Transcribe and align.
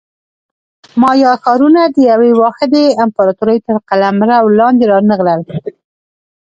مایا 1.01 1.31
ښارونه 1.41 1.81
د 1.95 1.97
یوې 2.11 2.31
واحدې 2.41 2.85
امپراتورۍ 3.03 3.57
تر 3.65 3.75
قلمرو 3.89 4.53
لاندې 4.59 4.83
رانغلل. 4.91 5.41